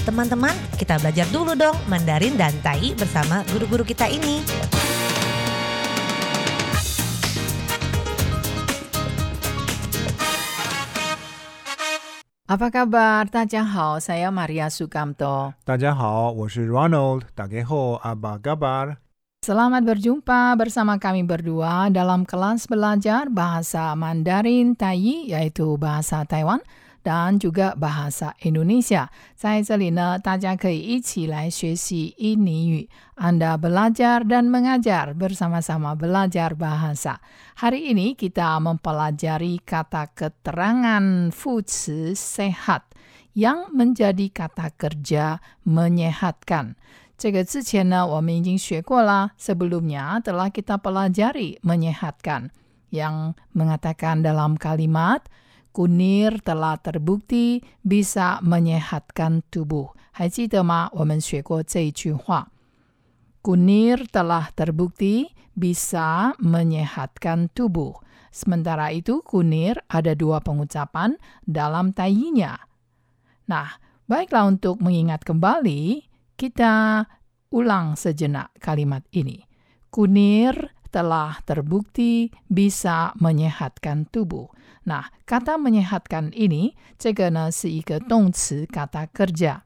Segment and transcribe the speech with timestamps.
[0.00, 4.40] Teman-teman, kita belajar dulu dong Mandarin dan Tai bersama guru-guru kita ini.
[12.48, 13.28] Apa kabar?
[13.28, 15.52] Tadjahau, saya Maria Sukamto.
[15.68, 17.28] Tadjahau, saya Ronald.
[17.36, 19.04] Tageho, apa kabar?
[19.44, 26.64] Selamat berjumpa bersama kami berdua dalam kelas belajar bahasa Mandarin Taiyi, yaitu bahasa Taiwan
[27.05, 29.09] dan juga bahasa Indonesia.
[29.35, 32.89] 在这里呢，大家可以一起来学习印尼语。
[33.15, 37.21] Anda belajar dan mengajar bersama-sama belajar bahasa.
[37.61, 42.89] Hari ini kita mempelajari kata keterangan fuci sehat
[43.37, 46.73] yang menjadi kata kerja menyehatkan.
[47.17, 49.31] 这个之前呢，我们已经学过啦。
[49.39, 52.49] Sebelumnya telah kita pelajari menyehatkan
[52.89, 55.23] yang mengatakan dalam kalimat
[55.75, 59.91] kunir telah terbukti bisa menyehatkan tubuh.
[60.15, 60.89] 还记得吗？
[60.93, 62.47] 我们学过这一句话。
[63.43, 67.99] Kunir telah terbukti bisa menyehatkan tubuh.
[68.31, 72.55] Sementara itu, kunir ada dua pengucapan dalam tayinya.
[73.51, 73.75] Nah,
[74.07, 76.07] baiklah untuk mengingat kembali,
[76.39, 77.03] kita
[77.51, 79.43] ulang sejenak kalimat ini.
[79.91, 84.47] Kunir telah terbukti bisa menyehatkan tubuh.
[84.85, 89.61] Nah, kata menyehatkan ini, 这个呢是一个动词 kata kerja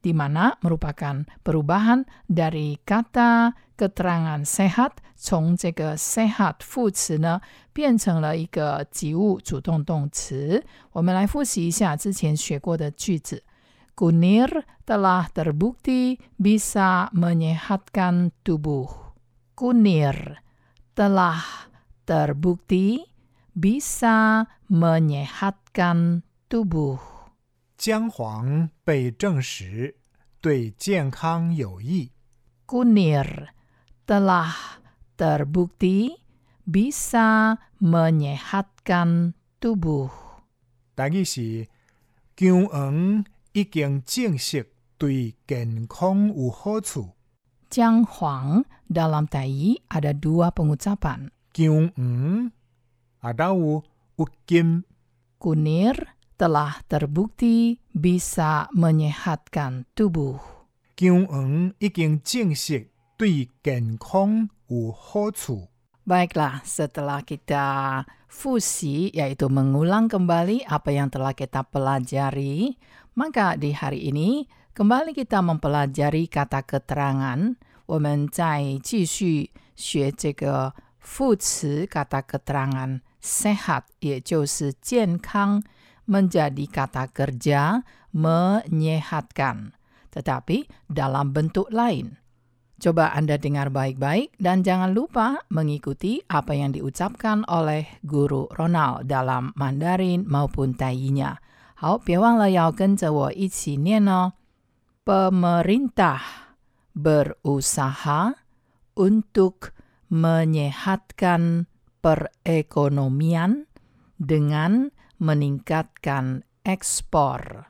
[0.00, 7.40] di mana merupakan perubahan dari kata keterangan sehat，从这个 sehat 副词呢
[7.72, 10.64] 变成了一个及物主动动词。
[10.92, 13.42] 我们来复习一下之前学过的句子。
[13.98, 18.86] Kunir telah terbukti bisa menyehatkan tubuh.
[19.58, 20.38] Kunir
[20.94, 21.42] telah
[22.06, 23.02] terbukti
[23.54, 26.98] bisa menyehatkan tubuh.
[27.78, 29.96] 姜黄被证实
[30.40, 32.10] 对健康有益。
[32.66, 33.54] Kunir
[34.04, 34.82] telah
[35.16, 36.18] terbukti
[36.66, 40.10] bisa menyehatkan tubuh.
[40.94, 41.68] 大意是
[42.34, 47.14] 姜黄已经证实对健康有好处。
[47.70, 51.28] Jiang Huang dalam Tai ada dua pengucapan.
[51.52, 52.50] 姜黄
[53.22, 53.82] ada有
[54.16, 54.84] 有金
[55.38, 60.38] Kunir telah terbukti bisa menyehatkan tubuh.
[60.98, 65.68] 姜黄已经证实对健康有好处。
[66.08, 72.80] Baiklah, setelah kita fusi, yaitu mengulang kembali apa yang telah kita pelajari,
[73.12, 77.54] maka di hari ini kembali kita mempelajari kata keterangan.
[77.88, 85.62] 我们再继续学这个副词 kata keterangan sehat，也就是健康
[86.08, 89.76] menjadi kata kerja menyehatkan,
[90.08, 92.16] tetapi dalam bentuk lain.
[92.78, 99.50] Coba Anda dengar baik-baik dan jangan lupa mengikuti apa yang diucapkan oleh guru Ronald dalam
[99.58, 101.42] Mandarin maupun Taiyinya.
[101.74, 104.32] 好，别忘了要跟着我一起念哦。
[105.04, 106.20] Pemerintah
[106.94, 108.34] berusaha
[108.94, 109.74] untuk
[110.10, 111.66] menyehatkan
[112.02, 113.66] perekonomian
[114.18, 117.66] dengan meningkatkan ekspor.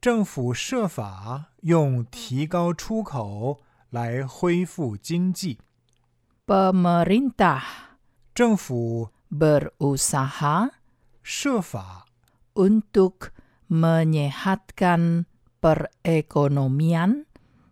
[0.00, 3.60] 政府设法用提高出口
[3.90, 5.58] 来恢复经济。
[6.46, 7.62] Pemerintah
[8.32, 10.70] 政府 berusaha
[11.22, 12.06] 设法
[12.54, 13.34] untuk
[13.68, 15.26] menyehatkan
[15.60, 17.26] perekonomian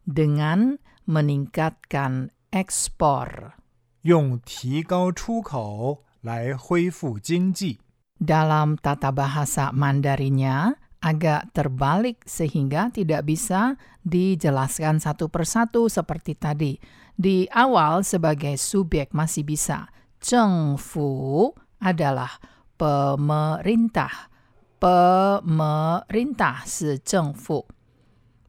[0.04, 0.76] dengan
[1.06, 3.56] meningkatkan ekspor.
[4.02, 7.78] 用提高出口来恢复经济。
[8.16, 16.80] Dalam tata bahasa Mandarinnya agak terbalik sehingga tidak bisa dijelaskan satu persatu seperti tadi.
[17.16, 19.88] Di awal sebagai subjek masih bisa.
[20.20, 22.40] Zhengfu adalah
[22.80, 24.32] pemerintah.
[24.76, 27.68] Pemerintah 是政府。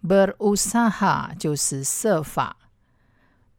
[0.04, 2.56] berusaha 就是设法。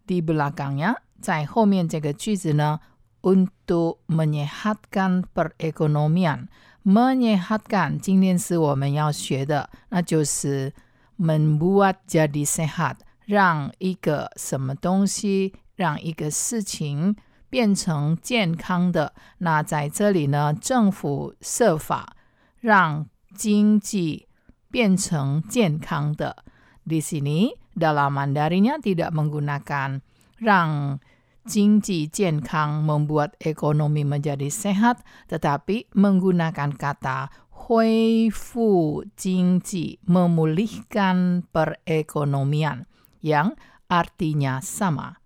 [0.08, 2.80] di belakangnya， 在后面这个句子呢，
[3.22, 10.72] untuk menyehatkan perekonomian。menyehatkan 今天是我们要学的，那就是
[11.18, 17.16] membuat jadi sehat，让一个什么东西，让一个事情
[17.50, 19.12] 变成健康的。
[19.38, 22.16] 那在这里呢，政府设法
[22.60, 24.28] 让经济
[24.70, 26.44] 变成健康的。
[26.86, 30.00] Di sini dalam Mandarinnya tidak menggunakan
[30.38, 30.98] 让
[31.43, 32.07] Jinji
[32.39, 37.27] Kang membuat ekonomi menjadi sehat, tetapi menggunakan kata
[37.63, 42.87] Huifu jingji memulihkan perekonomian
[43.23, 43.55] yang
[43.87, 45.23] artinya sama.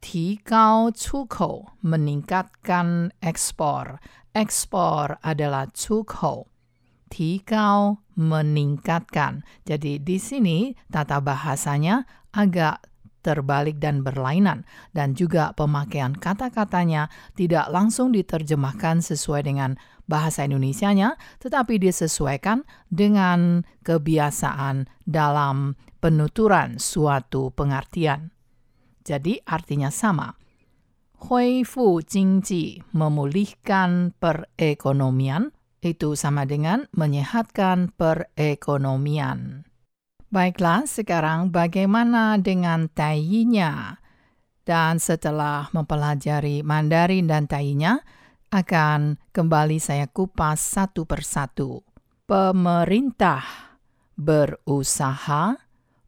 [0.00, 4.00] Tikau Cuko meningkatkan ekspor.
[4.32, 6.48] Ekspor adalah Cuko.
[7.10, 9.44] Tikau meningkatkan.
[9.68, 12.80] Jadi di sini tata bahasanya agak
[13.20, 14.62] terbalik dan berlainan
[14.94, 19.76] dan juga pemakaian kata-katanya tidak langsung diterjemahkan sesuai dengan
[20.08, 28.32] bahasa Indonesianya tetapi disesuaikan dengan kebiasaan dalam penuturan suatu pengertian.
[29.04, 30.32] Jadi artinya sama.
[31.18, 35.50] Hui fu jingji, memulihkan perekonomian,
[35.82, 39.67] itu sama dengan menyehatkan perekonomian.
[40.33, 44.01] Baiklah, sekarang bagaimana dengan taiyinya?
[44.65, 48.01] Dan setelah mempelajari Mandarin dan taiyinya,
[48.49, 51.85] akan kembali saya kupas satu persatu.
[52.25, 53.43] Pemerintah
[54.17, 55.57] berusaha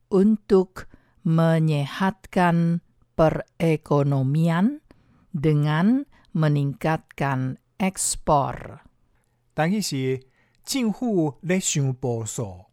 [0.09, 0.89] untuk
[1.21, 2.81] menyehatkan
[3.13, 4.81] perekonomian
[5.33, 8.81] dengan meningkatkan ekspor.
[9.53, 10.21] 但伊是
[10.63, 12.65] 政府咧想步数，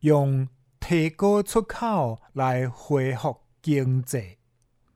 [0.00, 0.48] 用
[0.84, 4.38] 提高出口来恢复经济。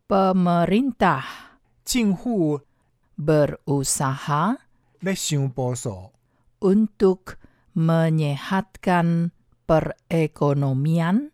[0.08, 1.22] Pemerintah
[1.84, 2.60] 政府
[3.16, 4.56] berusaha
[5.00, 6.12] 咧想步数，
[6.60, 7.36] untuk
[7.74, 9.30] menyehatkan
[9.66, 11.30] perekonomian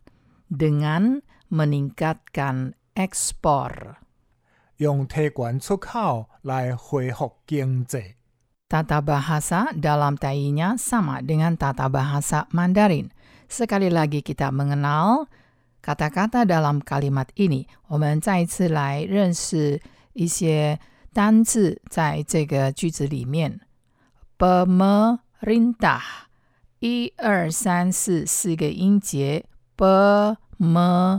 [0.48, 3.96] dengan meningkatkan ekspor.
[4.76, 8.16] 用提悬出口来恢复经济。
[8.70, 13.10] Tata bahasa dalam tainya sama dengan tata bahasa Mandarin.
[13.48, 15.26] Sekali lagi kita mengenal
[15.82, 17.66] kata-kata dalam kalimat ini.
[17.88, 19.80] 我们再一次来认识
[20.12, 20.78] 一些
[21.12, 23.60] 单字在这个句子里面。
[24.38, 26.00] Pemerintah，
[26.78, 29.46] 一二三四四个音节。
[29.76, 31.16] Pemerintah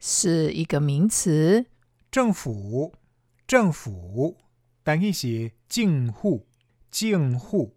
[0.00, 1.66] 是一个名词。
[2.10, 2.92] 政府，
[3.46, 4.36] 政府，
[4.82, 6.46] 但伊是政府，
[6.90, 7.74] 政府。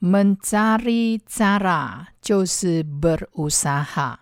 [0.00, 4.16] mencari cara 就是 berusaha。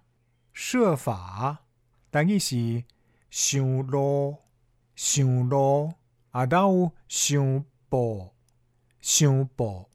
[0.52, 1.58] 设法，
[2.10, 2.84] 但伊是
[3.32, 4.36] 想路，
[4.94, 5.94] 想路，
[6.32, 8.32] 啊，还有想步，
[9.00, 9.88] 想步，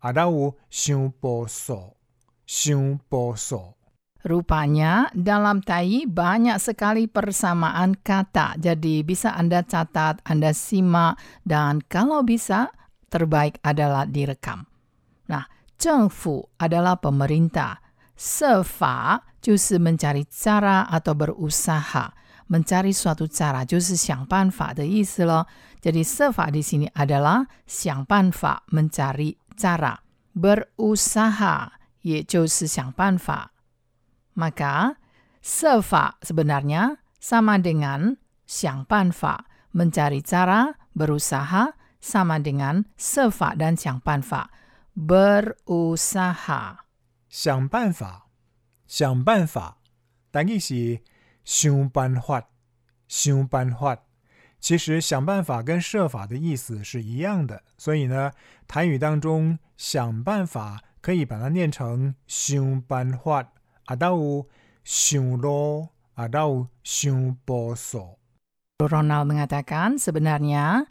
[0.00, 1.96] 啊，还有想步数，
[2.46, 3.74] 想步数。
[4.26, 8.58] Rupanya dalam tai banyak sekali persamaan kata.
[8.58, 11.14] Jadi bisa Anda catat, Anda simak,
[11.46, 12.74] dan kalau bisa
[13.06, 14.66] terbaik adalah direkam.
[15.30, 15.46] Nah,
[15.78, 17.78] 政府 adalah pemerintah.
[18.18, 22.10] 设法就是mencari cara atau berusaha.
[22.50, 25.46] Mencari suatu cara 就是想办法的意思了。
[25.82, 29.98] Jadi 设法 di sini adalah 想办法 mencari cara.
[30.34, 31.70] Berusaha
[32.02, 33.50] 也就是想办法。
[34.34, 34.96] maka,
[35.42, 44.50] 设法 sebenarnya sama dengan 想办法, mencari cara, berusaha, sama dengan 设法 dan 想办法,
[44.94, 46.76] berusaha.
[47.28, 48.28] 想办法，
[48.86, 49.78] 想办法，
[50.30, 51.00] 但伊是
[51.44, 52.48] 想办法，
[53.08, 53.98] 想办法。
[54.58, 58.32] 其实想办法跟设法的意思是一样的，所以呢，
[58.66, 63.52] 台语当中想办法可以把它念成想办法，
[63.84, 64.48] 啊，到有
[64.82, 68.18] 想路，啊，到有想步数。
[68.78, 70.86] Ronald mengatakan sebenarnya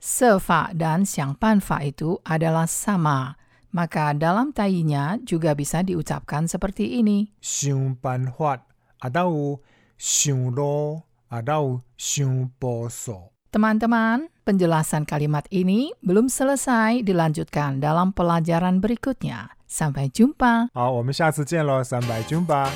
[0.00, 3.36] 设法 dan 想办法 itu adalah sama.
[3.72, 7.30] Maka dalam tainya juga bisa diucapkan seperti ini.
[7.40, 8.66] 想办法，
[8.98, 9.60] 啊，到有
[9.98, 13.30] 想路，啊，到有想步数。
[13.50, 19.50] Teman-teman, penjelasan kalimat ini belum selesai dilanjutkan dalam pelajaran berikutnya.
[19.66, 20.70] Sampai jumpa.
[20.72, 22.70] 好，我们下次见喽，三百军吧。